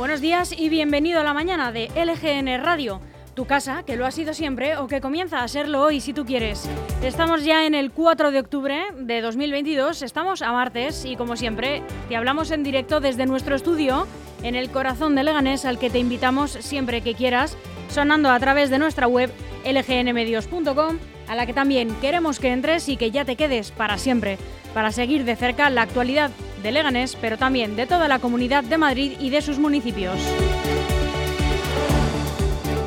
Buenos 0.00 0.22
días 0.22 0.54
y 0.56 0.70
bienvenido 0.70 1.20
a 1.20 1.24
la 1.24 1.34
mañana 1.34 1.72
de 1.72 1.90
LGN 1.94 2.64
Radio, 2.64 3.02
tu 3.34 3.44
casa, 3.44 3.82
que 3.82 3.96
lo 3.96 4.06
ha 4.06 4.10
sido 4.10 4.32
siempre 4.32 4.78
o 4.78 4.86
que 4.86 5.02
comienza 5.02 5.42
a 5.42 5.46
serlo 5.46 5.82
hoy 5.82 6.00
si 6.00 6.14
tú 6.14 6.24
quieres. 6.24 6.66
Estamos 7.02 7.44
ya 7.44 7.66
en 7.66 7.74
el 7.74 7.90
4 7.90 8.30
de 8.30 8.40
octubre 8.40 8.82
de 8.96 9.20
2022, 9.20 10.00
estamos 10.00 10.40
a 10.40 10.52
martes 10.52 11.04
y 11.04 11.16
como 11.16 11.36
siempre 11.36 11.82
te 12.08 12.16
hablamos 12.16 12.50
en 12.50 12.62
directo 12.62 13.00
desde 13.00 13.26
nuestro 13.26 13.54
estudio 13.54 14.06
en 14.42 14.54
el 14.54 14.70
corazón 14.70 15.14
de 15.16 15.22
Leganés 15.22 15.66
al 15.66 15.78
que 15.78 15.90
te 15.90 15.98
invitamos 15.98 16.52
siempre 16.52 17.02
que 17.02 17.14
quieras, 17.14 17.58
sonando 17.90 18.30
a 18.30 18.40
través 18.40 18.70
de 18.70 18.78
nuestra 18.78 19.06
web 19.06 19.30
lgnmedios.com, 19.66 20.96
a 21.28 21.34
la 21.34 21.44
que 21.44 21.52
también 21.52 21.94
queremos 22.00 22.40
que 22.40 22.52
entres 22.52 22.88
y 22.88 22.96
que 22.96 23.10
ya 23.10 23.26
te 23.26 23.36
quedes 23.36 23.70
para 23.70 23.98
siempre, 23.98 24.38
para 24.72 24.92
seguir 24.92 25.26
de 25.26 25.36
cerca 25.36 25.68
la 25.68 25.82
actualidad 25.82 26.30
de 26.62 26.72
Leganés, 26.72 27.16
pero 27.20 27.38
también 27.38 27.76
de 27.76 27.86
toda 27.86 28.08
la 28.08 28.18
comunidad 28.18 28.64
de 28.64 28.78
Madrid 28.78 29.12
y 29.18 29.30
de 29.30 29.42
sus 29.42 29.58
municipios. 29.58 30.18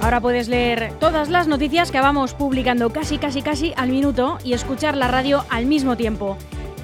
Ahora 0.01 0.19
puedes 0.19 0.49
leer 0.49 0.93
todas 0.99 1.29
las 1.29 1.47
noticias 1.47 1.89
que 1.89 2.01
vamos 2.01 2.33
publicando 2.33 2.89
casi 2.89 3.17
casi 3.17 3.41
casi 3.41 3.73
al 3.77 3.89
minuto 3.89 4.37
y 4.43 4.53
escuchar 4.53 4.97
la 4.97 5.07
radio 5.07 5.45
al 5.49 5.65
mismo 5.65 5.95
tiempo. 5.95 6.37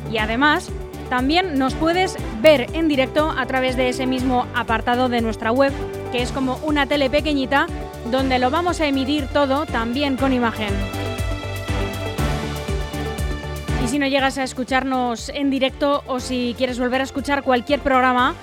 Y 0.09 0.20
además, 0.20 0.72
también 1.09 1.59
nos 1.59 1.73
puedes 1.73 2.16
ver 2.42 2.68
en 2.73 2.88
directo 2.88 3.30
a 3.30 3.46
través 3.46 3.76
de 3.76 3.90
ese 3.90 4.06
mismo 4.06 4.46
apartado 4.56 5.09
de 5.09 5.22
nuestra 5.22 5.52
web, 5.52 5.74
que 6.12 6.22
es 6.22 6.31
como 6.31 6.58
una 6.64 6.86
tele 6.86 7.09
pequeñita 7.09 7.68
donde 8.09 8.40
lo 8.40 8.50
vamos 8.52 8.80
a 8.80 8.88
emitir 8.88 9.28
todo 9.28 9.66
también 9.66 10.16
con 10.16 10.31
imagen. 10.31 10.74
Si 13.90 13.98
no 13.98 14.06
llegas 14.06 14.38
a 14.38 14.44
escucharnos 14.44 15.30
en 15.30 15.50
directo 15.50 16.04
o 16.06 16.20
si 16.20 16.54
quieres 16.59 16.78
volver 16.78 17.02
a 17.02 17.06
escuchar 17.06 17.42
cualquier 17.42 17.80
programa, 17.80 18.36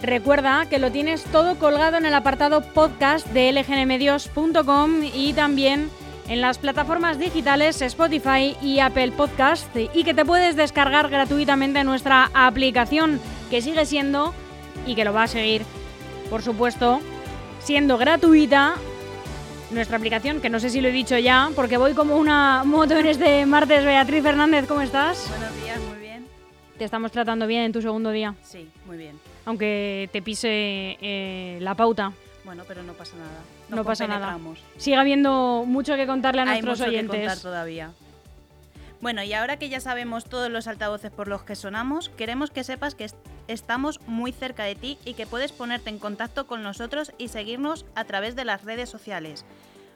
recuerda 0.00 0.64
que 0.70 0.78
lo 0.78 0.90
tienes 0.90 1.22
todo 1.24 1.58
colgado 1.58 1.98
en 1.98 2.06
el 2.06 2.14
apartado 2.14 2.62
podcast 2.62 3.26
de 3.26 3.52
lgnmedios.com 3.52 5.02
y 5.02 5.34
también 5.34 5.90
en 6.28 6.40
las 6.40 6.56
plataformas 6.56 7.18
digitales 7.18 7.82
Spotify 7.82 8.56
y 8.62 8.78
Apple 8.78 9.12
Podcast 9.12 9.68
y 9.76 10.02
que 10.02 10.14
te 10.14 10.24
puedes 10.24 10.56
descargar 10.56 11.10
gratuitamente 11.10 11.84
nuestra 11.84 12.30
aplicación 12.32 13.20
que 13.50 13.60
sigue 13.60 13.84
siendo 13.84 14.32
y 14.86 14.94
que 14.94 15.04
lo 15.04 15.12
va 15.12 15.24
a 15.24 15.28
seguir, 15.28 15.60
por 16.30 16.40
supuesto, 16.40 17.00
siendo 17.62 17.98
gratuita 17.98 18.76
nuestra 19.70 19.96
aplicación, 19.96 20.40
que 20.40 20.48
no 20.48 20.60
sé 20.60 20.70
si 20.70 20.80
lo 20.80 20.88
he 20.88 20.92
dicho 20.92 21.18
ya, 21.18 21.50
porque 21.54 21.76
voy 21.76 21.94
como 21.94 22.16
una 22.16 22.64
moto 22.64 22.96
en 22.98 23.06
este 23.06 23.46
martes. 23.46 23.84
Beatriz 23.84 24.22
Fernández, 24.22 24.66
¿cómo 24.66 24.80
estás? 24.80 25.28
Buenos 25.30 25.62
días, 25.62 25.80
muy 25.80 25.98
bien. 25.98 26.26
¿Te 26.78 26.84
estamos 26.84 27.12
tratando 27.12 27.46
bien 27.46 27.62
en 27.62 27.72
tu 27.72 27.82
segundo 27.82 28.10
día? 28.10 28.34
Sí, 28.42 28.68
muy 28.86 28.96
bien. 28.96 29.18
Aunque 29.44 30.08
te 30.12 30.22
pise 30.22 30.48
eh, 31.00 31.58
la 31.60 31.74
pauta. 31.74 32.12
Bueno, 32.44 32.64
pero 32.66 32.82
no 32.82 32.92
pasa 32.92 33.16
nada. 33.16 33.40
no 33.68 33.84
pasa 33.84 34.06
nada. 34.06 34.38
Sigue 34.76 34.96
habiendo 34.96 35.64
mucho 35.66 35.96
que 35.96 36.06
contarle 36.06 36.42
a 36.42 36.44
nuestros 36.44 36.80
Hay 36.80 36.86
mucho 36.86 36.90
oyentes. 36.90 37.20
Que 37.20 37.26
contar 37.26 37.42
todavía. 37.42 37.90
Bueno, 39.00 39.22
y 39.22 39.32
ahora 39.32 39.58
que 39.58 39.68
ya 39.68 39.80
sabemos 39.80 40.24
todos 40.24 40.50
los 40.50 40.66
altavoces 40.66 41.10
por 41.10 41.28
los 41.28 41.42
que 41.42 41.54
sonamos, 41.54 42.08
queremos 42.08 42.50
que 42.50 42.64
sepas 42.64 42.94
que 42.94 43.04
estamos 43.48 44.00
muy 44.06 44.32
cerca 44.32 44.64
de 44.64 44.74
ti 44.74 44.98
y 45.04 45.14
que 45.14 45.26
puedes 45.26 45.52
ponerte 45.52 45.90
en 45.90 45.98
contacto 45.98 46.46
con 46.46 46.62
nosotros 46.62 47.12
y 47.18 47.28
seguirnos 47.28 47.84
a 47.94 48.04
través 48.04 48.36
de 48.36 48.44
las 48.44 48.64
redes 48.64 48.88
sociales. 48.88 49.44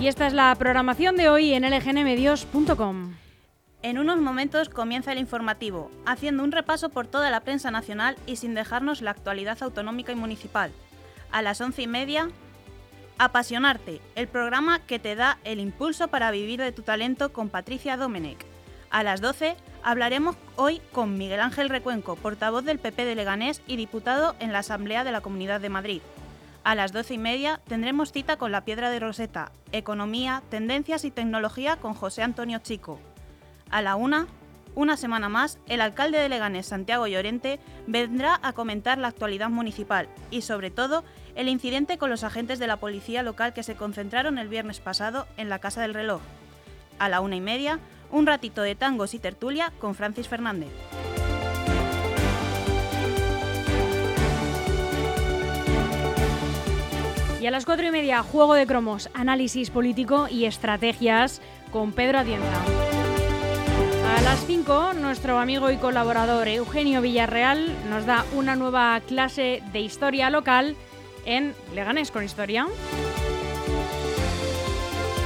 Y 0.00 0.08
esta 0.08 0.26
es 0.26 0.32
la 0.32 0.52
programación 0.56 1.16
de 1.16 1.28
hoy 1.28 1.52
en 1.52 1.62
lgnmedios.com. 1.62 3.14
En 3.82 3.98
unos 3.98 4.18
momentos 4.18 4.68
comienza 4.68 5.12
el 5.12 5.18
informativo, 5.18 5.92
haciendo 6.06 6.42
un 6.42 6.50
repaso 6.50 6.88
por 6.88 7.06
toda 7.06 7.30
la 7.30 7.40
prensa 7.40 7.70
nacional 7.70 8.16
y 8.26 8.34
sin 8.34 8.54
dejarnos 8.54 9.00
la 9.00 9.12
actualidad 9.12 9.58
autonómica 9.60 10.10
y 10.10 10.16
municipal. 10.16 10.72
A 11.30 11.40
las 11.40 11.60
once 11.60 11.82
y 11.82 11.86
media, 11.86 12.30
Apasionarte, 13.16 14.00
el 14.16 14.26
programa 14.26 14.80
que 14.80 14.98
te 14.98 15.14
da 15.14 15.38
el 15.44 15.60
impulso 15.60 16.08
para 16.08 16.32
vivir 16.32 16.60
de 16.60 16.72
tu 16.72 16.82
talento 16.82 17.32
con 17.32 17.48
Patricia 17.48 17.96
Domenech. 17.96 18.44
A 18.90 19.04
las 19.04 19.20
12 19.20 19.56
hablaremos 19.84 20.36
hoy 20.56 20.80
con 20.92 21.16
Miguel 21.18 21.40
Ángel 21.40 21.68
Recuenco, 21.68 22.16
portavoz 22.16 22.64
del 22.64 22.78
PP 22.78 23.04
de 23.04 23.14
Leganés 23.14 23.62
y 23.66 23.76
diputado 23.76 24.34
en 24.40 24.52
la 24.52 24.60
Asamblea 24.60 25.04
de 25.04 25.12
la 25.12 25.20
Comunidad 25.20 25.60
de 25.60 25.68
Madrid. 25.68 26.00
A 26.64 26.74
las 26.74 26.92
12 26.92 27.14
y 27.14 27.18
media 27.18 27.60
tendremos 27.68 28.10
cita 28.10 28.38
con 28.38 28.50
la 28.50 28.64
Piedra 28.64 28.90
de 28.90 28.98
Roseta, 28.98 29.52
Economía, 29.72 30.42
Tendencias 30.48 31.04
y 31.04 31.10
Tecnología 31.10 31.76
con 31.76 31.92
José 31.92 32.22
Antonio 32.22 32.58
Chico. 32.60 32.98
A 33.70 33.82
la 33.82 33.96
una, 33.96 34.26
una 34.74 34.96
semana 34.96 35.28
más, 35.28 35.58
el 35.66 35.82
alcalde 35.82 36.18
de 36.18 36.30
Leganés, 36.30 36.66
Santiago 36.66 37.06
Llorente, 37.06 37.60
vendrá 37.86 38.40
a 38.42 38.54
comentar 38.54 38.96
la 38.96 39.08
actualidad 39.08 39.50
municipal 39.50 40.08
y, 40.30 40.40
sobre 40.40 40.70
todo, 40.70 41.04
el 41.34 41.48
incidente 41.48 41.98
con 41.98 42.08
los 42.08 42.24
agentes 42.24 42.58
de 42.58 42.66
la 42.66 42.78
policía 42.78 43.22
local 43.22 43.52
que 43.52 43.62
se 43.62 43.76
concentraron 43.76 44.38
el 44.38 44.48
viernes 44.48 44.80
pasado 44.80 45.26
en 45.36 45.50
la 45.50 45.58
Casa 45.58 45.82
del 45.82 45.92
Reloj. 45.92 46.22
A 46.98 47.10
la 47.10 47.20
una 47.20 47.36
y 47.36 47.40
media, 47.42 47.80
un 48.14 48.26
ratito 48.26 48.62
de 48.62 48.76
tangos 48.76 49.12
y 49.12 49.18
tertulia 49.18 49.72
con 49.80 49.96
Francis 49.96 50.28
Fernández. 50.28 50.70
Y 57.42 57.46
a 57.46 57.50
las 57.50 57.66
cuatro 57.66 57.86
y 57.86 57.90
media, 57.90 58.22
juego 58.22 58.54
de 58.54 58.66
cromos, 58.66 59.10
análisis 59.12 59.68
político 59.68 60.28
y 60.30 60.46
estrategias 60.46 61.42
con 61.72 61.92
Pedro 61.92 62.20
Atienza. 62.20 62.62
A 64.16 64.22
las 64.22 64.46
5, 64.46 64.94
nuestro 64.94 65.38
amigo 65.38 65.70
y 65.72 65.76
colaborador 65.76 66.46
Eugenio 66.46 67.02
Villarreal 67.02 67.74
nos 67.90 68.06
da 68.06 68.24
una 68.32 68.54
nueva 68.54 68.98
clase 69.00 69.60
de 69.72 69.80
historia 69.80 70.30
local 70.30 70.76
en 71.26 71.52
Leganés 71.74 72.12
con 72.12 72.22
Historia. 72.22 72.68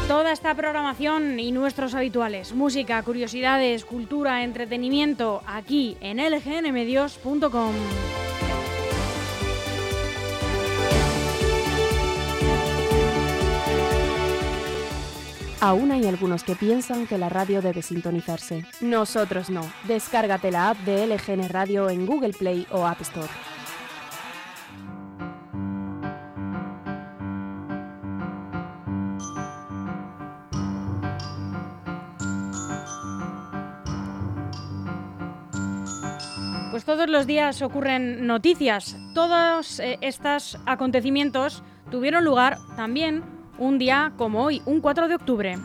Toda 0.09 0.33
esta 0.33 0.55
programación 0.55 1.39
y 1.39 1.53
nuestros 1.53 1.95
habituales, 1.95 2.55
música, 2.55 3.03
curiosidades, 3.03 3.85
cultura, 3.85 4.43
entretenimiento, 4.43 5.43
aquí 5.47 5.99
en 6.01 6.17
lgnmedios.com. 6.17 7.75
Aún 15.61 15.93
hay 15.93 16.07
algunos 16.07 16.43
que 16.43 16.55
piensan 16.55 17.07
que 17.07 17.19
la 17.19 17.29
radio 17.29 17.61
debe 17.61 17.83
sintonizarse. 17.83 18.65
Nosotros 18.81 19.51
no. 19.51 19.61
Descárgate 19.85 20.51
la 20.51 20.71
app 20.71 20.79
de 20.87 21.07
LGN 21.07 21.51
Radio 21.51 21.91
en 21.91 22.07
Google 22.07 22.33
Play 22.33 22.67
o 22.71 22.87
App 22.87 23.03
Store. 23.03 23.29
Pues 36.79 36.87
todos 36.87 37.09
los 37.09 37.27
días 37.27 37.61
ocurren 37.61 38.29
noticias. 38.29 38.97
Todos 39.13 39.81
eh, 39.81 39.99
estos 40.01 40.57
acontecimientos 40.65 41.65
tuvieron 41.91 42.25
lugar 42.25 42.57
también 42.77 43.25
un 43.59 43.79
día 43.79 44.13
como 44.17 44.45
hoy, 44.45 44.63
un 44.65 44.81
4 44.81 45.09
de 45.09 45.17
octubre. 45.17 45.59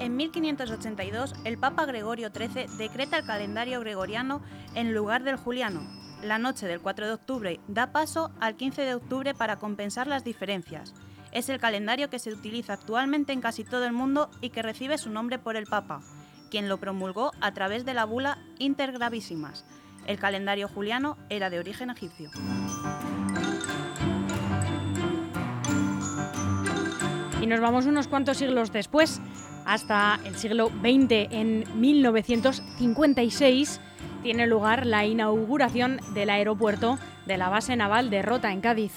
En 0.00 0.16
1582, 0.16 1.32
el 1.44 1.58
Papa 1.58 1.86
Gregorio 1.86 2.30
XIII 2.34 2.66
decreta 2.76 3.18
el 3.18 3.24
calendario 3.24 3.78
gregoriano 3.78 4.42
en 4.74 4.94
lugar 4.94 5.22
del 5.22 5.36
juliano. 5.36 5.82
La 6.24 6.38
noche 6.38 6.66
del 6.66 6.80
4 6.80 7.06
de 7.06 7.12
octubre 7.12 7.60
da 7.68 7.92
paso 7.92 8.32
al 8.40 8.56
15 8.56 8.82
de 8.82 8.94
octubre 8.96 9.32
para 9.32 9.60
compensar 9.60 10.08
las 10.08 10.24
diferencias. 10.24 10.92
Es 11.30 11.48
el 11.50 11.60
calendario 11.60 12.10
que 12.10 12.18
se 12.18 12.32
utiliza 12.32 12.72
actualmente 12.72 13.32
en 13.32 13.40
casi 13.40 13.62
todo 13.62 13.84
el 13.84 13.92
mundo 13.92 14.28
y 14.40 14.50
que 14.50 14.62
recibe 14.62 14.98
su 14.98 15.08
nombre 15.08 15.38
por 15.38 15.54
el 15.54 15.66
Papa, 15.66 16.00
quien 16.50 16.68
lo 16.68 16.78
promulgó 16.78 17.30
a 17.40 17.54
través 17.54 17.84
de 17.84 17.94
la 17.94 18.04
bula 18.04 18.38
Intergravísimas. 18.58 19.64
El 20.06 20.18
calendario 20.18 20.68
juliano 20.68 21.18
era 21.28 21.50
de 21.50 21.58
origen 21.58 21.90
egipcio. 21.90 22.30
Y 27.40 27.46
nos 27.46 27.60
vamos 27.60 27.86
unos 27.86 28.08
cuantos 28.08 28.38
siglos 28.38 28.72
después, 28.72 29.20
hasta 29.64 30.18
el 30.24 30.36
siglo 30.36 30.68
XX, 30.68 31.30
en 31.30 31.64
1956, 31.80 33.80
tiene 34.22 34.46
lugar 34.46 34.86
la 34.86 35.06
inauguración 35.06 36.00
del 36.14 36.30
aeropuerto 36.30 36.98
de 37.26 37.36
la 37.36 37.48
base 37.48 37.76
naval 37.76 38.10
de 38.10 38.22
Rota, 38.22 38.52
en 38.52 38.60
Cádiz. 38.60 38.92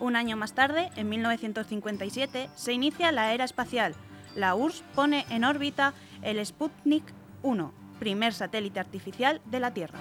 Un 0.00 0.16
año 0.16 0.36
más 0.36 0.52
tarde, 0.52 0.90
en 0.96 1.08
1957, 1.08 2.50
se 2.54 2.72
inicia 2.72 3.12
la 3.12 3.32
era 3.32 3.44
espacial. 3.44 3.94
La 4.36 4.54
URSS 4.54 4.82
pone 4.94 5.26
en 5.30 5.44
órbita 5.44 5.94
el 6.22 6.44
Sputnik 6.44 7.04
1, 7.42 7.72
primer 7.98 8.32
satélite 8.32 8.80
artificial 8.80 9.40
de 9.44 9.60
la 9.60 9.74
Tierra. 9.74 9.98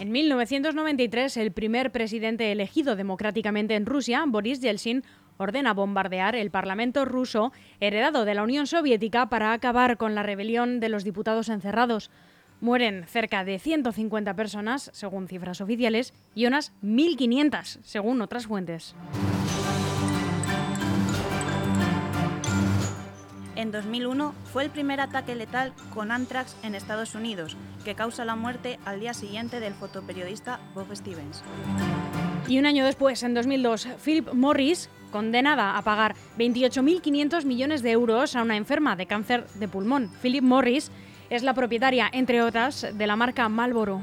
En 0.00 0.10
1993, 0.10 1.36
el 1.36 1.52
primer 1.52 1.92
presidente 1.92 2.50
elegido 2.50 2.96
democráticamente 2.96 3.76
en 3.76 3.86
Rusia, 3.86 4.24
Boris 4.26 4.60
Yeltsin, 4.60 5.04
ordena 5.36 5.74
bombardear 5.74 6.34
el 6.34 6.50
Parlamento 6.50 7.04
ruso, 7.04 7.52
heredado 7.80 8.24
de 8.24 8.34
la 8.34 8.42
Unión 8.42 8.66
Soviética, 8.66 9.28
para 9.28 9.52
acabar 9.52 9.98
con 9.98 10.14
la 10.14 10.22
rebelión 10.22 10.80
de 10.80 10.88
los 10.88 11.04
diputados 11.04 11.48
encerrados. 11.48 12.10
Mueren 12.60 13.04
cerca 13.06 13.44
de 13.44 13.58
150 13.58 14.34
personas, 14.34 14.90
según 14.92 15.28
cifras 15.28 15.60
oficiales, 15.60 16.14
y 16.34 16.46
unas 16.46 16.72
1.500, 16.82 17.78
según 17.82 18.22
otras 18.22 18.46
fuentes. 18.46 18.94
En 23.62 23.70
2001 23.70 24.34
fue 24.52 24.64
el 24.64 24.70
primer 24.70 25.00
ataque 25.00 25.36
letal 25.36 25.72
con 25.94 26.10
anthrax 26.10 26.56
en 26.64 26.74
Estados 26.74 27.14
Unidos, 27.14 27.56
que 27.84 27.94
causa 27.94 28.24
la 28.24 28.34
muerte 28.34 28.80
al 28.84 28.98
día 28.98 29.14
siguiente 29.14 29.60
del 29.60 29.72
fotoperiodista 29.74 30.58
Bob 30.74 30.92
Stevens. 30.96 31.44
Y 32.48 32.58
un 32.58 32.66
año 32.66 32.84
después, 32.84 33.22
en 33.22 33.34
2002, 33.34 33.86
Philip 34.04 34.32
Morris, 34.32 34.90
condenada 35.12 35.78
a 35.78 35.82
pagar 35.82 36.16
28.500 36.38 37.44
millones 37.44 37.82
de 37.82 37.92
euros 37.92 38.34
a 38.34 38.42
una 38.42 38.56
enferma 38.56 38.96
de 38.96 39.06
cáncer 39.06 39.46
de 39.54 39.68
pulmón. 39.68 40.10
Philip 40.20 40.42
Morris 40.42 40.90
es 41.30 41.44
la 41.44 41.54
propietaria, 41.54 42.10
entre 42.12 42.42
otras, 42.42 42.84
de 42.92 43.06
la 43.06 43.14
marca 43.14 43.48
Marlboro. 43.48 44.02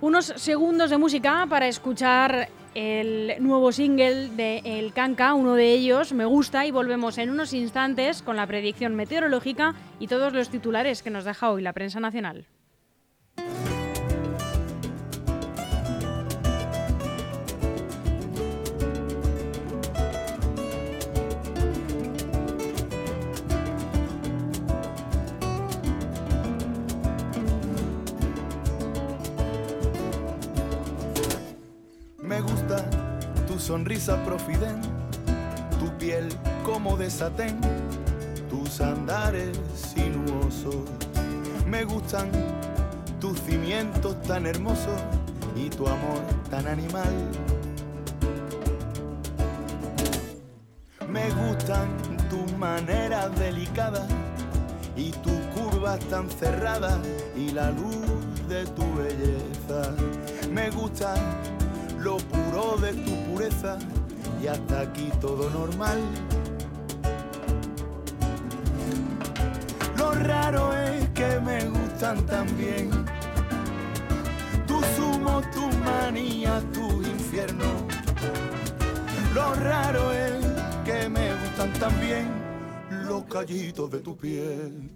Unos 0.00 0.32
segundos 0.36 0.88
de 0.88 0.96
música 0.96 1.44
para 1.46 1.68
escuchar 1.68 2.48
el 2.74 3.34
nuevo 3.40 3.72
single 3.72 4.28
de 4.30 4.62
El 4.64 4.92
Canca, 4.92 5.34
uno 5.34 5.54
de 5.54 5.72
ellos, 5.72 6.12
me 6.12 6.24
gusta 6.24 6.66
y 6.66 6.70
volvemos 6.70 7.18
en 7.18 7.30
unos 7.30 7.52
instantes 7.52 8.22
con 8.22 8.36
la 8.36 8.46
predicción 8.46 8.94
meteorológica 8.94 9.74
y 9.98 10.06
todos 10.06 10.32
los 10.32 10.48
titulares 10.48 11.02
que 11.02 11.10
nos 11.10 11.24
deja 11.24 11.50
hoy 11.50 11.62
la 11.62 11.72
prensa 11.72 12.00
nacional. 12.00 12.46
Gusta 32.50 32.84
tu 33.46 33.58
sonrisa 33.58 34.22
profiden, 34.24 34.80
tu 35.78 35.90
piel 35.98 36.28
como 36.64 36.96
de 36.96 37.10
satén, 37.10 37.60
tus 38.48 38.80
andares 38.80 39.58
sinuosos. 39.74 40.88
Me 41.66 41.84
gustan 41.84 42.30
tus 43.20 43.38
cimientos 43.40 44.20
tan 44.22 44.46
hermosos 44.46 45.00
y 45.56 45.68
tu 45.70 45.86
amor 45.86 46.20
tan 46.50 46.66
animal. 46.66 47.12
Me 51.08 51.30
gustan 51.30 51.88
tus 52.30 52.52
maneras 52.58 53.36
delicadas 53.38 54.08
y 54.96 55.10
tus 55.10 55.40
curvas 55.54 55.98
tan 56.10 56.28
cerradas 56.28 56.98
y 57.36 57.50
la 57.50 57.70
luz 57.70 58.48
de 58.48 58.66
tu 58.66 58.84
belleza. 58.94 59.94
Me 60.50 60.70
gusta 60.70 61.14
lo 61.98 62.16
puro 62.18 62.76
de 62.76 62.92
tu 62.92 63.24
pureza 63.24 63.78
y 64.42 64.46
hasta 64.46 64.80
aquí 64.80 65.10
todo 65.20 65.50
normal. 65.50 66.00
Lo 69.96 70.12
raro 70.12 70.72
es 70.74 71.08
que 71.10 71.40
me 71.40 71.64
gustan 71.68 72.24
también 72.26 72.90
tus 74.66 74.84
humos, 74.98 75.50
tus 75.50 75.74
manías, 75.78 76.62
tus 76.72 77.06
infiernos. 77.06 77.82
Lo 79.34 79.54
raro 79.54 80.12
es 80.12 80.46
que 80.84 81.08
me 81.08 81.32
gustan 81.34 81.72
también 81.74 82.28
los 83.06 83.24
callitos 83.24 83.90
de 83.90 83.98
tu 84.00 84.16
piel. 84.16 84.90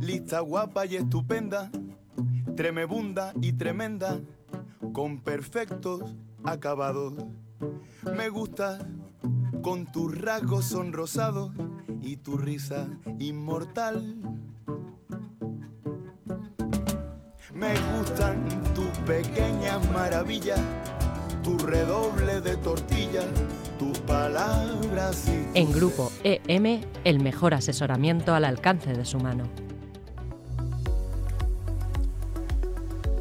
Lista 0.00 0.40
guapa 0.40 0.86
y 0.86 0.96
estupenda, 0.96 1.70
tremebunda 2.56 3.32
y 3.40 3.52
tremenda, 3.52 4.20
con 4.92 5.20
perfectos 5.20 6.02
acabados. 6.44 7.14
Me 8.16 8.28
gusta 8.28 8.78
con 9.62 9.86
tus 9.90 10.16
rasgos 10.18 10.66
sonrosados 10.66 11.52
y 12.02 12.16
tu 12.16 12.38
risa 12.38 12.88
inmortal. 13.18 14.16
Me 17.54 17.74
gustan 17.98 18.48
tus 18.74 18.88
pequeñas 19.06 19.90
maravillas, 19.92 20.60
tu 21.42 21.58
redoble 21.58 22.40
de 22.40 22.56
tortilla, 22.56 23.22
tus 23.80 23.98
palabras 24.00 25.26
y 25.26 25.58
En 25.58 25.72
Grupo 25.72 26.12
EM, 26.22 26.82
el 27.04 27.18
mejor 27.20 27.54
asesoramiento 27.54 28.34
al 28.34 28.44
alcance 28.44 28.92
de 28.92 29.06
su 29.06 29.18
mano. 29.18 29.44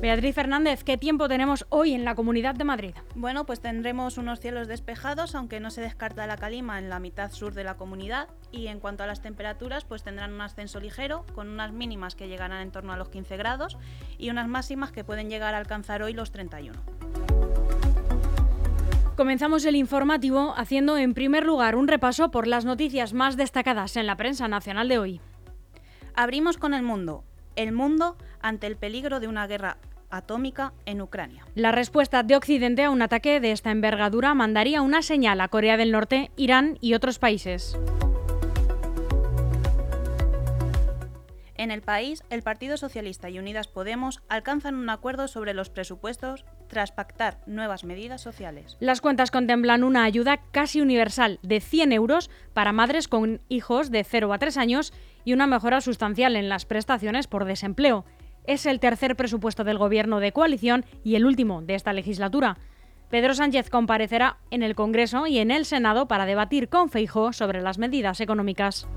Beatriz 0.02 0.36
Fernández, 0.36 0.84
¿qué 0.84 0.98
tiempo 0.98 1.30
tenemos 1.30 1.66
hoy 1.70 1.94
en 1.94 2.04
la 2.04 2.14
Comunidad 2.16 2.56
de 2.56 2.66
Madrid? 2.66 2.94
Bueno, 3.16 3.46
pues 3.46 3.62
tendremos 3.62 4.18
unos 4.18 4.42
cielos 4.42 4.68
despejados, 4.68 5.34
aunque 5.34 5.62
no 5.62 5.72
se 5.72 5.80
descarta 5.80 6.28
la 6.28 6.36
calima 6.36 6.78
en 6.78 6.90
la 6.90 7.00
mitad 7.00 7.32
sur 7.32 7.54
de 7.54 7.64
la 7.64 7.78
comunidad. 7.78 8.28
Y 8.52 8.68
en 8.68 8.82
cuanto 8.82 9.04
a 9.04 9.08
las 9.08 9.22
temperaturas, 9.22 9.86
pues 9.86 10.04
tendrán 10.04 10.34
un 10.34 10.42
ascenso 10.42 10.82
ligero, 10.82 11.26
con 11.36 11.48
unas 11.48 11.72
mínimas 11.72 12.16
que 12.16 12.28
llegarán 12.28 12.62
en 12.62 12.72
torno 12.72 12.92
a 12.92 12.98
los 12.98 13.10
15 13.10 13.38
grados 13.38 13.78
y 14.18 14.30
unas 14.30 14.50
máximas 14.50 14.92
que 14.92 15.06
pueden 15.06 15.30
llegar 15.30 15.54
a 15.54 15.58
alcanzar 15.58 16.02
hoy 16.02 16.12
los 16.12 16.32
31. 16.32 16.99
Comenzamos 19.20 19.66
el 19.66 19.76
informativo 19.76 20.54
haciendo 20.56 20.96
en 20.96 21.14
primer 21.14 21.44
lugar 21.44 21.76
un 21.76 21.90
repaso 21.90 22.32
por 22.32 22.48
las 22.48 22.64
noticias 22.64 23.12
más 23.12 23.36
destacadas 23.36 23.98
en 23.98 24.08
la 24.08 24.16
prensa 24.16 24.48
nacional 24.48 24.88
de 24.88 24.98
hoy. 24.98 25.22
Abrimos 26.16 26.56
con 26.56 26.74
el 26.74 26.84
mundo. 26.84 27.26
El 27.58 27.74
mundo 27.74 28.16
ante 28.42 28.66
el 28.66 28.78
peligro 28.78 29.20
de 29.20 29.28
una 29.28 29.46
guerra 29.46 29.76
atómica 30.10 30.72
en 30.86 31.02
Ucrania. 31.02 31.46
La 31.54 31.74
respuesta 31.74 32.24
de 32.24 32.38
Occidente 32.38 32.86
a 32.86 32.92
un 32.92 33.02
ataque 33.02 33.42
de 33.42 33.52
esta 33.52 33.72
envergadura 33.72 34.34
mandaría 34.36 34.82
una 34.82 35.02
señal 35.02 35.42
a 35.42 35.50
Corea 35.50 35.76
del 35.76 35.92
Norte, 35.92 36.32
Irán 36.38 36.78
y 36.80 36.94
otros 36.94 37.20
países. 37.20 37.78
En 41.60 41.72
el 41.72 41.82
país, 41.82 42.24
el 42.30 42.42
Partido 42.42 42.78
Socialista 42.78 43.30
y 43.30 43.38
Unidas 43.38 43.68
Podemos 43.68 44.24
alcanzan 44.30 44.76
un 44.76 44.90
acuerdo 44.90 45.28
sobre 45.28 45.54
los 45.54 45.70
presupuestos 45.70 46.46
tras 46.70 46.94
pactar 46.94 47.40
nuevas 47.48 47.84
medidas 47.84 48.22
sociales. 48.22 48.78
Las 48.80 49.02
cuentas 49.02 49.30
contemplan 49.30 49.84
una 49.84 50.06
ayuda 50.06 50.40
casi 50.52 50.80
universal 50.80 51.38
de 51.44 51.60
100 51.60 51.92
euros 51.92 52.30
para 52.54 52.72
madres 52.72 53.10
con 53.10 53.42
hijos 53.50 53.92
de 53.92 54.06
0 54.06 54.32
a 54.32 54.38
3 54.38 54.56
años 54.56 54.94
y 55.26 55.34
una 55.34 55.48
mejora 55.48 55.82
sustancial 55.82 56.38
en 56.38 56.48
las 56.48 56.64
prestaciones 56.64 57.28
por 57.28 57.44
desempleo. 57.44 58.06
Es 58.46 58.66
el 58.66 58.80
tercer 58.80 59.18
presupuesto 59.18 59.66
del 59.66 59.78
gobierno 59.78 60.22
de 60.22 60.32
coalición 60.32 60.86
y 61.04 61.16
el 61.16 61.26
último 61.26 61.62
de 61.62 61.76
esta 61.76 61.92
legislatura. 61.92 62.58
Pedro 63.10 63.34
Sánchez 63.34 63.70
comparecerá 63.70 64.38
en 64.50 64.64
el 64.64 64.76
Congreso 64.76 65.28
y 65.28 65.40
en 65.40 65.52
el 65.52 65.66
Senado 65.66 66.08
para 66.08 66.26
debatir 66.26 66.70
con 66.70 66.90
Feijó 66.90 67.34
sobre 67.34 67.62
las 67.62 67.80
medidas 67.80 68.22
económicas. 68.22 68.88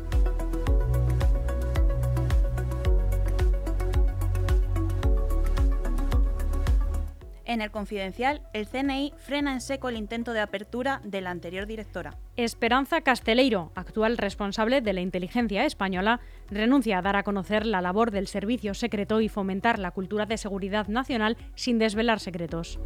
En 7.45 7.61
el 7.61 7.71
confidencial, 7.71 8.41
el 8.53 8.67
CNI 8.67 9.13
frena 9.17 9.51
en 9.51 9.59
seco 9.59 9.89
el 9.89 9.97
intento 9.97 10.31
de 10.31 10.39
apertura 10.39 11.01
de 11.03 11.19
la 11.19 11.31
anterior 11.31 11.67
directora. 11.67 12.15
Esperanza 12.37 13.01
Casteleiro, 13.01 13.71
actual 13.75 14.17
responsable 14.17 14.79
de 14.79 14.93
la 14.93 15.01
inteligencia 15.01 15.65
española, 15.65 16.21
renuncia 16.49 16.99
a 16.99 17.01
dar 17.01 17.17
a 17.17 17.23
conocer 17.23 17.65
la 17.65 17.81
labor 17.81 18.11
del 18.11 18.27
servicio 18.27 18.73
secreto 18.73 19.19
y 19.19 19.27
fomentar 19.27 19.77
la 19.77 19.91
cultura 19.91 20.25
de 20.25 20.37
seguridad 20.37 20.87
nacional 20.87 21.35
sin 21.55 21.79
desvelar 21.79 22.21
secretos. 22.21 22.79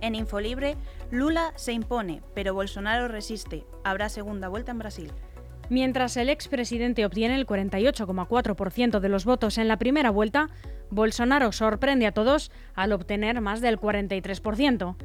En 0.00 0.14
Infolibre, 0.14 0.76
Lula 1.10 1.52
se 1.56 1.72
impone, 1.72 2.22
pero 2.34 2.54
Bolsonaro 2.54 3.06
resiste. 3.08 3.66
Habrá 3.84 4.08
segunda 4.08 4.48
vuelta 4.48 4.72
en 4.72 4.78
Brasil. 4.78 5.12
Mientras 5.70 6.16
el 6.16 6.28
expresidente 6.28 7.06
obtiene 7.06 7.36
el 7.36 7.46
48,4% 7.46 8.98
de 8.98 9.08
los 9.08 9.24
votos 9.24 9.56
en 9.56 9.68
la 9.68 9.78
primera 9.78 10.10
vuelta, 10.10 10.50
Bolsonaro 10.90 11.52
sorprende 11.52 12.06
a 12.06 12.12
todos 12.12 12.50
al 12.74 12.92
obtener 12.92 13.40
más 13.40 13.60
del 13.60 13.78
43%. 13.78 14.96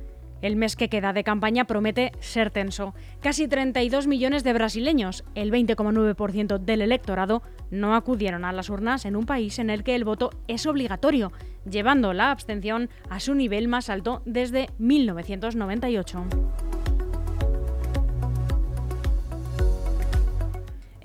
El 0.42 0.56
mes 0.56 0.76
que 0.76 0.90
queda 0.90 1.14
de 1.14 1.24
campaña 1.24 1.66
promete 1.66 2.12
ser 2.20 2.50
tenso. 2.50 2.96
Casi 3.22 3.48
32 3.48 4.08
millones 4.08 4.44
de 4.44 4.54
brasileños, 4.54 5.24
el 5.36 5.52
20,9% 5.52 6.58
del 6.58 6.82
electorado, 6.82 7.44
no 7.70 7.94
acudieron 7.94 8.44
a 8.44 8.52
las 8.52 8.72
urnas 8.72 9.06
en 9.06 9.16
un 9.16 9.28
país 9.28 9.60
en 9.60 9.70
el 9.70 9.84
que 9.84 9.94
el 9.94 10.04
voto 10.04 10.32
es 10.48 10.66
obligatorio, 10.66 11.32
llevando 11.70 12.12
la 12.14 12.32
abstención 12.32 12.90
a 13.10 13.20
su 13.20 13.36
nivel 13.36 13.68
más 13.68 13.90
alto 13.90 14.24
desde 14.26 14.70
1998. 14.80 16.26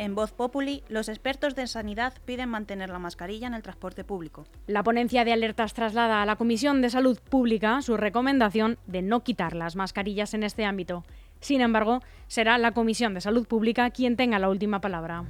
En 0.00 0.14
Voz 0.14 0.32
Populi, 0.32 0.82
los 0.88 1.10
expertos 1.10 1.54
de 1.54 1.66
sanidad 1.66 2.14
piden 2.24 2.48
mantener 2.48 2.88
la 2.88 2.98
mascarilla 2.98 3.46
en 3.48 3.52
el 3.52 3.62
transporte 3.62 4.02
público. 4.02 4.46
La 4.66 4.82
ponencia 4.82 5.26
de 5.26 5.32
alertas 5.34 5.74
traslada 5.74 6.22
a 6.22 6.24
la 6.24 6.36
Comisión 6.36 6.80
de 6.80 6.88
Salud 6.88 7.18
Pública 7.20 7.82
su 7.82 7.98
recomendación 7.98 8.78
de 8.86 9.02
no 9.02 9.22
quitar 9.22 9.54
las 9.54 9.76
mascarillas 9.76 10.32
en 10.32 10.42
este 10.42 10.64
ámbito. 10.64 11.04
Sin 11.40 11.60
embargo, 11.60 12.00
será 12.28 12.56
la 12.56 12.72
Comisión 12.72 13.12
de 13.12 13.20
Salud 13.20 13.46
Pública 13.46 13.90
quien 13.90 14.16
tenga 14.16 14.38
la 14.38 14.48
última 14.48 14.80
palabra. 14.80 15.26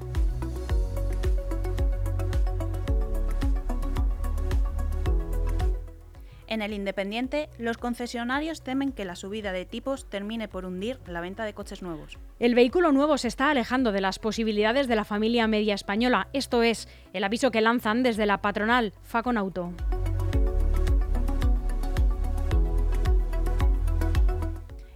En 6.50 6.62
el 6.62 6.73
Independiente, 6.73 7.49
los 7.59 7.78
concesionarios 7.78 8.62
temen 8.62 8.90
que 8.90 9.04
la 9.04 9.14
subida 9.14 9.52
de 9.52 9.64
tipos 9.66 10.11
termine 10.11 10.49
por 10.49 10.64
hundir 10.64 10.99
la 11.07 11.21
venta 11.21 11.45
de 11.45 11.54
coches 11.54 11.80
nuevos. 11.80 12.19
El 12.40 12.57
vehículo 12.57 12.90
nuevo 12.90 13.19
se 13.19 13.28
está 13.28 13.50
alejando 13.50 13.92
de 13.92 14.00
las 14.00 14.19
posibilidades 14.19 14.88
de 14.88 14.97
la 14.97 15.04
familia 15.04 15.47
media 15.47 15.75
española. 15.75 16.26
Esto 16.33 16.64
es 16.64 16.88
el 17.12 17.23
aviso 17.23 17.52
que 17.52 17.61
lanzan 17.61 18.02
desde 18.02 18.26
la 18.26 18.42
patronal 18.42 18.92
Facon 19.04 19.38
Auto. 19.38 19.73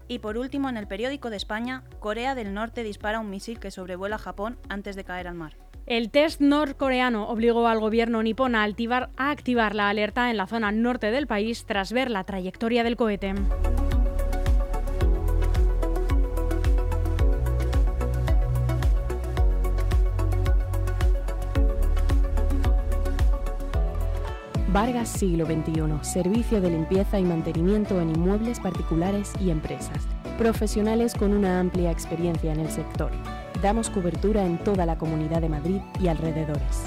Y 0.09 0.19
por 0.19 0.37
último, 0.37 0.69
en 0.69 0.77
el 0.77 0.89
periódico 0.89 1.31
de 1.31 1.37
España, 1.37 1.85
Corea 2.01 2.35
del 2.35 2.53
Norte 2.53 2.83
dispara 2.83 3.21
un 3.21 3.31
misil 3.31 3.61
que 3.61 3.71
sobrevuela 3.71 4.19
Japón 4.19 4.59
antes 4.69 4.97
de 4.97 5.05
caer 5.05 5.29
al 5.29 5.35
mar. 5.35 5.64
El 5.87 6.11
test 6.11 6.41
norcoreano 6.41 7.29
obligó 7.29 7.69
al 7.69 7.79
gobierno 7.79 8.23
nipón 8.23 8.55
a 8.55 8.63
activar, 8.63 9.11
a 9.19 9.31
activar 9.31 9.75
la 9.75 9.91
alerta 9.91 10.31
en 10.31 10.39
la 10.39 10.47
zona 10.47 10.73
norte 10.73 11.11
del 11.11 11.27
país 11.27 11.67
tras 11.67 11.93
ver 11.93 12.11
la 12.11 12.25
trayectoria 12.25 12.85
del 12.85 12.97
cohete. 12.97 13.35
Vargas 24.69 25.11
Siglo 25.11 25.45
XXI, 25.45 25.83
servicio 26.01 26.63
de 26.63 26.71
limpieza 26.71 27.21
y 27.21 27.25
mantenimiento 27.25 28.01
en 28.01 28.09
inmuebles 28.09 28.59
particulares 28.59 29.33
y 29.39 29.51
empresas. 29.51 30.09
Profesionales 30.39 31.15
con 31.15 31.33
una 31.33 31.61
amplia 31.61 31.91
experiencia 31.91 32.53
en 32.53 32.61
el 32.61 32.71
sector. 32.71 33.13
Damos 33.65 33.89
cobertura 33.89 34.45
en 34.45 34.63
toda 34.63 34.85
la 34.85 34.99
Comunidad 34.99 35.41
de 35.41 35.49
Madrid 35.49 35.81
y 35.99 36.09
alrededores. 36.09 36.85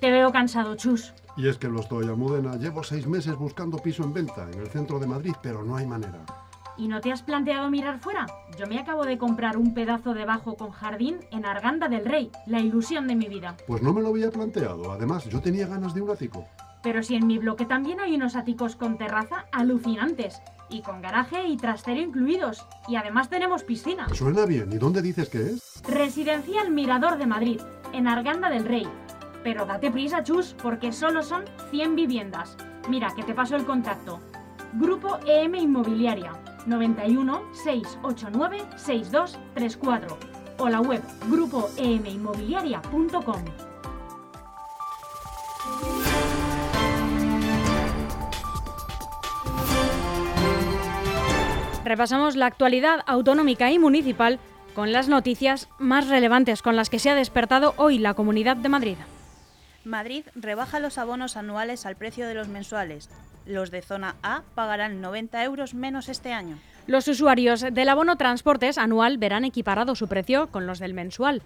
Te 0.00 0.12
veo 0.12 0.30
cansado, 0.30 0.76
Chus. 0.76 1.12
Y 1.36 1.48
es 1.48 1.58
que 1.58 1.66
lo 1.66 1.80
estoy, 1.80 2.06
Almudena. 2.06 2.54
Llevo 2.54 2.84
seis 2.84 3.08
meses 3.08 3.34
buscando 3.34 3.78
piso 3.78 4.04
en 4.04 4.12
venta 4.12 4.48
en 4.48 4.60
el 4.60 4.68
centro 4.68 5.00
de 5.00 5.08
Madrid, 5.08 5.32
pero 5.42 5.64
no 5.64 5.74
hay 5.74 5.88
manera. 5.88 6.24
¿Y 6.78 6.86
no 6.86 7.00
te 7.00 7.10
has 7.10 7.22
planteado 7.22 7.68
mirar 7.68 7.98
fuera? 7.98 8.26
Yo 8.56 8.68
me 8.68 8.78
acabo 8.78 9.04
de 9.04 9.18
comprar 9.18 9.56
un 9.56 9.74
pedazo 9.74 10.14
de 10.14 10.24
bajo 10.24 10.54
con 10.54 10.70
jardín 10.70 11.18
en 11.32 11.44
Arganda 11.44 11.88
del 11.88 12.04
Rey, 12.04 12.30
la 12.46 12.60
ilusión 12.60 13.08
de 13.08 13.16
mi 13.16 13.26
vida. 13.26 13.56
Pues 13.66 13.82
no 13.82 13.92
me 13.92 14.02
lo 14.02 14.10
había 14.10 14.30
planteado. 14.30 14.92
Además, 14.92 15.24
yo 15.24 15.40
tenía 15.40 15.66
ganas 15.66 15.94
de 15.94 16.02
un 16.02 16.10
ático. 16.10 16.46
Pero 16.86 17.02
si 17.02 17.16
en 17.16 17.26
mi 17.26 17.36
bloque 17.38 17.64
también 17.64 17.98
hay 17.98 18.14
unos 18.14 18.36
áticos 18.36 18.76
con 18.76 18.96
terraza 18.96 19.46
alucinantes. 19.50 20.40
Y 20.70 20.82
con 20.82 21.02
garaje 21.02 21.48
y 21.48 21.56
trastero 21.56 22.00
incluidos. 22.00 22.64
Y 22.86 22.94
además 22.94 23.28
tenemos 23.28 23.64
piscina. 23.64 24.08
Suena 24.14 24.46
bien. 24.46 24.72
¿Y 24.72 24.78
dónde 24.78 25.02
dices 25.02 25.28
que 25.28 25.50
es? 25.50 25.82
Residencial 25.88 26.70
Mirador 26.70 27.18
de 27.18 27.26
Madrid, 27.26 27.60
en 27.92 28.06
Arganda 28.06 28.50
del 28.50 28.64
Rey. 28.64 28.86
Pero 29.42 29.66
date 29.66 29.90
prisa, 29.90 30.22
chus, 30.22 30.54
porque 30.62 30.92
solo 30.92 31.24
son 31.24 31.42
100 31.72 31.96
viviendas. 31.96 32.56
Mira, 32.88 33.12
que 33.16 33.24
te 33.24 33.34
paso 33.34 33.56
el 33.56 33.64
contacto. 33.64 34.20
Grupo 34.74 35.18
EM 35.26 35.56
Inmobiliaria, 35.56 36.34
91 36.66 37.52
689 37.64 38.58
6234 38.76 40.18
o 40.58 40.68
la 40.68 40.80
web 40.80 41.02
grupoeminmobiliaria.com. 41.28 43.65
Repasamos 51.86 52.34
la 52.34 52.46
actualidad 52.46 53.04
autonómica 53.06 53.70
y 53.70 53.78
municipal 53.78 54.40
con 54.74 54.90
las 54.90 55.08
noticias 55.08 55.68
más 55.78 56.08
relevantes 56.08 56.60
con 56.60 56.74
las 56.74 56.90
que 56.90 56.98
se 56.98 57.10
ha 57.10 57.14
despertado 57.14 57.74
hoy 57.76 57.98
la 57.98 58.14
Comunidad 58.14 58.56
de 58.56 58.68
Madrid. 58.68 58.96
Madrid 59.84 60.24
rebaja 60.34 60.80
los 60.80 60.98
abonos 60.98 61.36
anuales 61.36 61.86
al 61.86 61.94
precio 61.94 62.26
de 62.26 62.34
los 62.34 62.48
mensuales. 62.48 63.08
Los 63.46 63.70
de 63.70 63.82
zona 63.82 64.16
A 64.24 64.42
pagarán 64.56 65.00
90 65.00 65.44
euros 65.44 65.74
menos 65.74 66.08
este 66.08 66.32
año. 66.32 66.58
Los 66.88 67.06
usuarios 67.06 67.60
del 67.60 67.88
abono 67.88 68.16
transportes 68.16 68.78
anual 68.78 69.16
verán 69.16 69.44
equiparado 69.44 69.94
su 69.94 70.08
precio 70.08 70.48
con 70.48 70.66
los 70.66 70.80
del 70.80 70.92
mensual. 70.92 71.40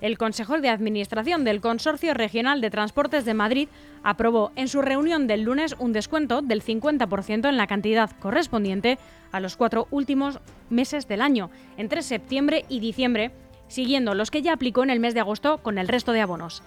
El 0.00 0.16
Consejo 0.16 0.60
de 0.60 0.70
Administración 0.70 1.44
del 1.44 1.60
Consorcio 1.60 2.14
Regional 2.14 2.60
de 2.60 2.70
Transportes 2.70 3.26
de 3.26 3.34
Madrid 3.34 3.68
aprobó 4.02 4.50
en 4.56 4.68
su 4.68 4.80
reunión 4.80 5.26
del 5.26 5.42
lunes 5.42 5.76
un 5.78 5.92
descuento 5.92 6.40
del 6.40 6.62
50% 6.62 7.48
en 7.48 7.56
la 7.58 7.66
cantidad 7.66 8.10
correspondiente 8.18 8.98
a 9.30 9.40
los 9.40 9.56
cuatro 9.56 9.88
últimos 9.90 10.40
meses 10.70 11.06
del 11.06 11.20
año, 11.20 11.50
entre 11.76 12.00
septiembre 12.00 12.64
y 12.70 12.80
diciembre, 12.80 13.30
siguiendo 13.68 14.14
los 14.14 14.30
que 14.30 14.40
ya 14.40 14.54
aplicó 14.54 14.82
en 14.82 14.90
el 14.90 15.00
mes 15.00 15.12
de 15.12 15.20
agosto 15.20 15.58
con 15.58 15.76
el 15.76 15.88
resto 15.88 16.12
de 16.12 16.22
abonos. 16.22 16.62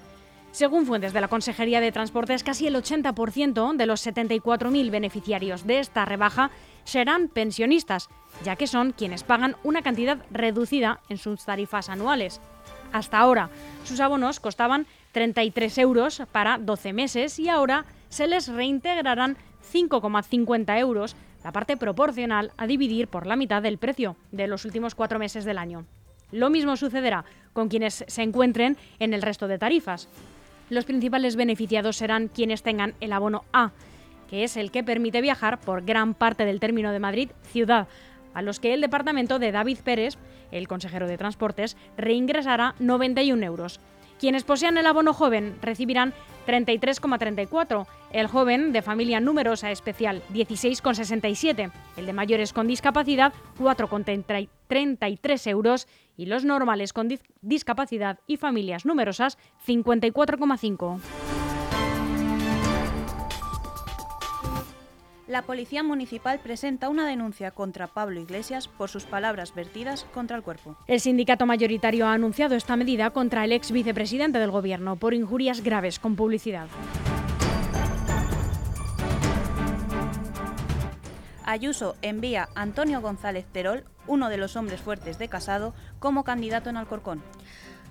Según 0.52 0.86
fuentes 0.86 1.14
de 1.14 1.22
la 1.22 1.28
Consejería 1.28 1.82
de 1.82 1.92
Transportes, 1.92 2.44
casi 2.44 2.68
el 2.68 2.76
80% 2.76 3.76
de 3.76 3.86
los 3.88 4.06
74.000 4.06 4.92
beneficiarios 4.92 5.66
de 5.66 5.80
esta 5.80 6.06
rebaja 6.06 6.52
serán 6.84 7.28
pensionistas, 7.30 8.10
ya 8.44 8.56
que 8.56 8.68
son 8.68 8.92
quienes 8.92 9.24
pagan 9.24 9.56
una 9.64 9.82
cantidad 9.82 10.20
reducida 10.30 11.00
en 11.10 11.18
sus 11.18 11.44
tarifas 11.46 11.90
anuales. 11.90 12.40
Hasta 12.94 13.18
ahora, 13.18 13.50
sus 13.84 14.00
abonos 14.00 14.40
costaban 14.40 14.86
33 15.14 15.80
euros 15.80 16.22
para 16.32 16.60
12 16.60 16.94
meses 16.94 17.40
y 17.40 17.50
ahora 17.50 17.86
se 18.10 18.28
les 18.28 18.48
reintegrarán 18.48 19.36
5,50 19.74 20.78
euros, 20.78 21.16
la 21.44 21.52
parte 21.52 21.76
proporcional 21.76 22.52
a 22.56 22.68
dividir 22.68 23.08
por 23.08 23.26
la 23.26 23.36
mitad 23.36 23.64
del 23.64 23.80
precio 23.80 24.16
de 24.32 24.48
los 24.48 24.64
últimos 24.64 24.94
cuatro 24.94 25.18
meses 25.18 25.44
del 25.44 25.58
año. 25.58 25.86
Lo 26.32 26.52
mismo 26.52 26.78
sucederá 26.78 27.26
con 27.52 27.68
quienes 27.68 28.06
se 28.08 28.22
encuentren 28.22 28.78
en 29.00 29.16
el 29.16 29.24
resto 29.24 29.48
de 29.48 29.58
tarifas. 29.58 30.08
Los 30.70 30.86
principales 30.86 31.36
beneficiados 31.36 31.98
serán 31.98 32.28
quienes 32.28 32.62
tengan 32.62 32.94
el 33.00 33.12
abono 33.12 33.44
A, 33.54 33.72
que 34.30 34.44
es 34.44 34.56
el 34.56 34.70
que 34.70 34.84
permite 34.84 35.22
viajar 35.22 35.60
por 35.60 35.84
gran 35.84 36.14
parte 36.14 36.46
del 36.46 36.60
término 36.60 36.92
de 36.92 37.00
Madrid 37.00 37.32
ciudad, 37.52 37.88
a 38.36 38.42
los 38.44 38.60
que 38.60 38.74
el 38.74 38.82
departamento 38.82 39.40
de 39.40 39.52
David 39.52 39.80
Pérez, 39.84 40.18
el 40.58 40.68
consejero 40.68 41.08
de 41.08 41.18
Transportes, 41.18 41.78
reingresará 41.98 42.76
91 42.80 43.44
euros. 43.46 43.80
Quienes 44.20 44.44
posean 44.44 44.78
el 44.78 44.88
abono 44.88 45.14
joven 45.14 45.58
recibirán 45.62 46.14
33,34, 46.48 47.86
el 48.12 48.28
joven 48.28 48.72
de 48.72 48.82
familia 48.82 49.20
numerosa 49.20 49.72
especial 49.72 50.22
16,67, 50.34 51.72
el 51.98 52.06
de 52.06 52.14
mayores 52.14 52.54
con 52.54 52.68
discapacidad 52.68 53.34
4,33 53.60 55.48
euros 55.50 55.88
y 56.16 56.28
los 56.28 56.46
normales 56.46 56.94
con 56.94 57.10
discapacidad 57.42 58.20
y 58.28 58.38
familias 58.38 58.86
numerosas 58.86 59.38
54,5. 59.66 61.43
La 65.34 65.42
Policía 65.42 65.82
Municipal 65.82 66.38
presenta 66.38 66.90
una 66.90 67.08
denuncia 67.08 67.50
contra 67.50 67.88
Pablo 67.88 68.20
Iglesias 68.20 68.68
por 68.68 68.92
sus 68.92 69.06
palabras 69.06 69.56
vertidas 69.56 70.06
contra 70.14 70.38
el 70.38 70.44
cuerpo. 70.44 70.78
El 70.86 71.00
sindicato 71.00 71.48
mayoritario 71.48 72.06
ha 72.06 72.14
anunciado 72.14 72.54
esta 72.54 72.76
medida 72.76 73.10
contra 73.10 73.44
el 73.44 73.52
ex 73.52 73.72
vicepresidente 73.72 74.38
del 74.38 74.52
Gobierno 74.52 74.96
por 74.96 75.16
injurias 75.16 75.64
graves 75.64 75.98
con 75.98 76.16
publicidad. 76.16 76.68
Ayuso 81.44 81.96
envía 82.04 82.50
a 82.54 82.62
Antonio 82.62 83.02
González 83.02 83.48
Terol, 83.52 83.86
uno 84.06 84.30
de 84.30 84.38
los 84.38 84.56
hombres 84.56 84.82
fuertes 84.82 85.18
de 85.18 85.30
Casado, 85.30 85.74
como 85.98 86.24
candidato 86.24 86.70
en 86.70 86.78
Alcorcón. 86.78 87.24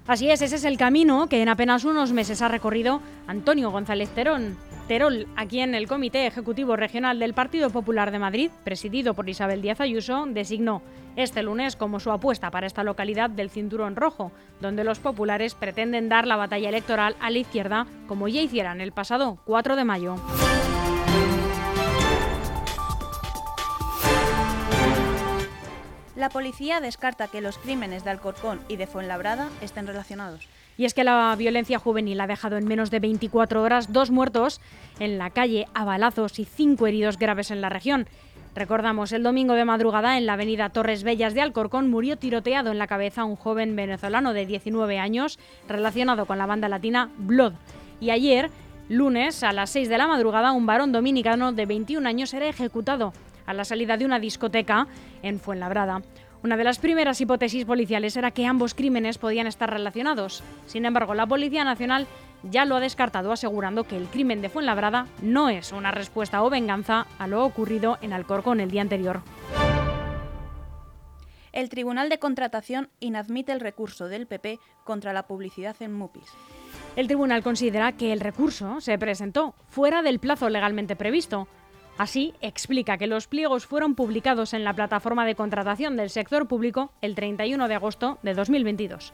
Así 0.06 0.30
es, 0.30 0.42
ese 0.42 0.56
es 0.56 0.64
el 0.64 0.78
camino 0.78 1.28
que 1.28 1.42
en 1.42 1.48
apenas 1.48 1.84
unos 1.84 2.12
meses 2.12 2.42
ha 2.42 2.48
recorrido 2.48 3.00
Antonio 3.26 3.70
González 3.70 4.08
Terón. 4.10 4.56
Terol, 4.88 5.28
aquí 5.36 5.60
en 5.60 5.76
el 5.76 5.86
Comité 5.86 6.26
Ejecutivo 6.26 6.74
Regional 6.74 7.20
del 7.20 7.34
Partido 7.34 7.70
Popular 7.70 8.10
de 8.10 8.18
Madrid, 8.18 8.50
presidido 8.64 9.14
por 9.14 9.28
Isabel 9.28 9.62
Díaz 9.62 9.80
Ayuso, 9.80 10.26
designó 10.26 10.82
este 11.14 11.42
lunes 11.44 11.76
como 11.76 12.00
su 12.00 12.10
apuesta 12.10 12.50
para 12.50 12.66
esta 12.66 12.82
localidad 12.82 13.30
del 13.30 13.50
Cinturón 13.50 13.94
Rojo, 13.94 14.32
donde 14.60 14.82
los 14.82 14.98
populares 14.98 15.54
pretenden 15.54 16.08
dar 16.08 16.26
la 16.26 16.36
batalla 16.36 16.68
electoral 16.68 17.14
a 17.20 17.30
la 17.30 17.38
izquierda, 17.38 17.86
como 18.08 18.26
ya 18.26 18.42
hicieran 18.42 18.80
el 18.80 18.92
pasado 18.92 19.38
4 19.44 19.76
de 19.76 19.84
mayo. 19.84 20.16
La 26.22 26.28
policía 26.28 26.80
descarta 26.80 27.26
que 27.26 27.40
los 27.40 27.58
crímenes 27.58 28.04
de 28.04 28.11
Alcorcón 28.11 28.61
y 28.68 28.76
de 28.76 28.87
Fuenlabrada 28.87 29.48
estén 29.61 29.88
relacionados. 29.88 30.46
Y 30.78 30.85
es 30.85 30.94
que 30.94 31.02
la 31.02 31.35
violencia 31.37 31.80
juvenil 31.80 32.20
ha 32.20 32.28
dejado 32.28 32.58
en 32.58 32.68
menos 32.68 32.92
de 32.92 33.00
24 33.00 33.61
horas 33.61 33.92
dos 33.92 34.12
muertos 34.12 34.61
en 35.00 35.18
la 35.18 35.30
calle 35.30 35.66
a 35.74 35.85
balazos 35.85 36.38
y 36.38 36.44
cinco 36.44 36.87
heridos 36.87 37.18
graves 37.18 37.50
en 37.50 37.61
la 37.61 37.70
región. 37.70 38.06
Recordamos, 38.54 39.11
el 39.11 39.24
domingo 39.24 39.54
de 39.54 39.64
madrugada 39.64 40.16
en 40.16 40.26
la 40.26 40.35
avenida 40.35 40.68
Torres 40.68 41.02
Bellas 41.02 41.35
de 41.35 41.40
Alcorcón 41.40 41.90
murió 41.90 42.16
tiroteado 42.16 42.70
en 42.70 42.78
la 42.78 42.87
cabeza 42.87 43.24
un 43.24 43.35
joven 43.35 43.74
venezolano 43.74 44.32
de 44.32 44.46
19 44.46 45.00
años 45.00 45.40
relacionado 45.66 46.26
con 46.26 46.38
la 46.38 46.46
banda 46.46 46.68
latina 46.68 47.11
Blood. 47.18 47.54
Y 48.00 48.11
ayer, 48.11 48.48
lunes, 48.88 49.42
a 49.42 49.52
las 49.52 49.70
6 49.70 49.88
de 49.88 49.98
la 49.98 50.06
madrugada, 50.06 50.52
un 50.52 50.66
varón 50.66 50.92
dominicano 50.92 51.52
de 51.52 51.66
21 51.66 52.08
años 52.08 52.32
era 52.32 52.46
ejecutado 52.46 53.12
a 53.52 53.54
la 53.54 53.64
salida 53.64 53.96
de 53.96 54.04
una 54.04 54.18
discoteca 54.18 54.88
en 55.22 55.38
Fuenlabrada. 55.38 56.02
Una 56.42 56.56
de 56.56 56.64
las 56.64 56.78
primeras 56.78 57.20
hipótesis 57.20 57.64
policiales 57.64 58.16
era 58.16 58.32
que 58.32 58.46
ambos 58.46 58.74
crímenes 58.74 59.18
podían 59.18 59.46
estar 59.46 59.70
relacionados. 59.70 60.42
Sin 60.66 60.84
embargo, 60.84 61.14
la 61.14 61.26
Policía 61.26 61.62
Nacional 61.62 62.08
ya 62.42 62.64
lo 62.64 62.74
ha 62.74 62.80
descartado 62.80 63.30
asegurando 63.30 63.84
que 63.84 63.96
el 63.96 64.08
crimen 64.08 64.42
de 64.42 64.48
Fuenlabrada 64.48 65.06
no 65.20 65.48
es 65.48 65.70
una 65.70 65.92
respuesta 65.92 66.42
o 66.42 66.50
venganza 66.50 67.06
a 67.18 67.28
lo 67.28 67.44
ocurrido 67.44 67.98
en 68.02 68.12
Alcorcón 68.12 68.58
el 68.58 68.72
día 68.72 68.82
anterior. 68.82 69.22
El 71.52 71.68
Tribunal 71.68 72.08
de 72.08 72.18
Contratación 72.18 72.88
inadmite 72.98 73.52
el 73.52 73.60
recurso 73.60 74.08
del 74.08 74.26
PP 74.26 74.58
contra 74.84 75.12
la 75.12 75.26
publicidad 75.26 75.76
en 75.80 75.92
MUPIS. 75.92 76.24
El 76.96 77.06
tribunal 77.06 77.42
considera 77.42 77.92
que 77.92 78.12
el 78.12 78.20
recurso 78.20 78.80
se 78.80 78.98
presentó 78.98 79.54
fuera 79.68 80.02
del 80.02 80.18
plazo 80.18 80.48
legalmente 80.48 80.96
previsto, 80.96 81.46
Así, 81.98 82.35
explica 82.40 82.96
que 82.98 83.07
los 83.07 83.26
pliegos 83.26 83.66
fueron 83.66 83.94
publicados 83.94 84.55
en 84.55 84.64
la 84.64 84.74
plataforma 84.74 85.26
de 85.26 85.35
contratación 85.35 85.96
del 85.96 86.11
sector 86.11 86.48
público 86.48 86.90
el 87.00 87.14
31 87.14 87.68
de 87.68 87.74
agosto 87.74 88.18
de 88.22 88.35
2022. 88.35 89.12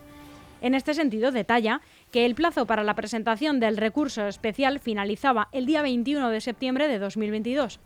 En 0.60 0.74
este 0.74 0.94
sentido, 0.94 1.30
detalla 1.30 1.80
que 2.10 2.24
el 2.26 2.34
plazo 2.34 2.66
para 2.66 2.84
la 2.84 2.94
presentación 2.94 3.60
del 3.60 3.76
recurso 3.76 4.26
especial 4.26 4.80
finalizaba 4.80 5.48
el 5.52 5.66
día 5.66 5.82
21 5.82 6.30
de 6.30 6.40
septiembre 6.40 6.88
de 6.88 6.98
2022. 6.98 7.80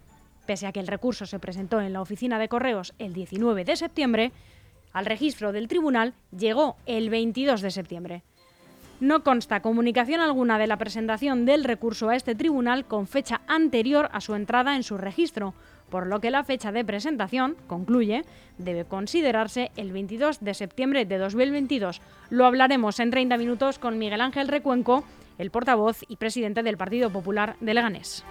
Pese 0.46 0.66
a 0.66 0.72
que 0.72 0.81
el 0.81 0.87
recurso 0.87 1.26
se 1.26 1.38
presentó 1.38 1.81
en 1.81 1.92
la 1.92 2.00
oficina 2.00 2.38
de 2.38 2.48
correos 2.48 2.94
el 2.98 3.12
19 3.12 3.64
de 3.64 3.76
septiembre, 3.76 4.33
al 4.92 5.07
registro 5.07 5.52
del 5.52 5.68
tribunal 5.68 6.14
llegó 6.37 6.76
el 6.87 7.11
22 7.11 7.61
de 7.61 7.70
septiembre. 7.70 8.22
No 9.02 9.24
consta 9.24 9.62
comunicación 9.62 10.20
alguna 10.20 10.60
de 10.60 10.68
la 10.68 10.76
presentación 10.76 11.44
del 11.44 11.64
recurso 11.64 12.08
a 12.08 12.14
este 12.14 12.36
tribunal 12.36 12.84
con 12.84 13.08
fecha 13.08 13.40
anterior 13.48 14.08
a 14.12 14.20
su 14.20 14.36
entrada 14.36 14.76
en 14.76 14.84
su 14.84 14.96
registro, 14.96 15.54
por 15.90 16.06
lo 16.06 16.20
que 16.20 16.30
la 16.30 16.44
fecha 16.44 16.70
de 16.70 16.84
presentación, 16.84 17.56
concluye, 17.66 18.22
debe 18.58 18.84
considerarse 18.84 19.72
el 19.74 19.90
22 19.90 20.44
de 20.44 20.54
septiembre 20.54 21.04
de 21.04 21.18
2022. 21.18 22.00
Lo 22.30 22.46
hablaremos 22.46 23.00
en 23.00 23.10
30 23.10 23.38
minutos 23.38 23.80
con 23.80 23.98
Miguel 23.98 24.20
Ángel 24.20 24.46
Recuenco, 24.46 25.02
el 25.36 25.50
portavoz 25.50 26.04
y 26.06 26.14
presidente 26.14 26.62
del 26.62 26.76
Partido 26.76 27.10
Popular 27.10 27.56
de 27.58 27.74
Leganés. 27.74 28.24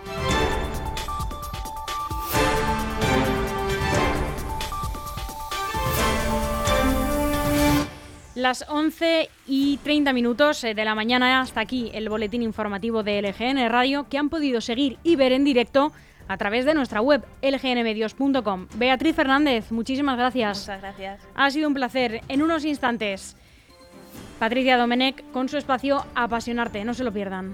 Las 8.35 8.65
11 8.69 9.29
y 9.45 9.77
30 9.77 10.13
minutos 10.13 10.63
eh, 10.63 10.73
de 10.73 10.85
la 10.85 10.95
mañana 10.95 11.41
hasta 11.41 11.59
aquí 11.59 11.91
el 11.93 12.07
boletín 12.07 12.41
informativo 12.41 13.03
de 13.03 13.21
LGN 13.21 13.69
Radio 13.69 14.07
que 14.07 14.17
han 14.17 14.29
podido 14.29 14.61
seguir 14.61 14.97
y 15.03 15.17
ver 15.17 15.33
en 15.33 15.43
directo 15.43 15.91
a 16.29 16.37
través 16.37 16.63
de 16.63 16.73
nuestra 16.73 17.01
web 17.01 17.25
lgnmedios.com. 17.41 18.67
Beatriz 18.75 19.15
Fernández, 19.17 19.69
muchísimas 19.71 20.17
gracias. 20.17 20.59
Muchas 20.59 20.81
gracias. 20.81 21.21
Ha 21.35 21.51
sido 21.51 21.67
un 21.67 21.73
placer. 21.73 22.21
En 22.29 22.41
unos 22.41 22.63
instantes, 22.63 23.35
Patricia 24.39 24.77
Domenech 24.77 25.29
con 25.31 25.49
su 25.49 25.57
espacio 25.57 26.05
Apasionarte. 26.15 26.85
No 26.85 26.93
se 26.93 27.03
lo 27.03 27.11
pierdan. 27.11 27.53